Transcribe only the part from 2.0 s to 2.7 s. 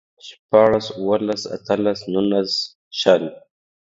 نولس،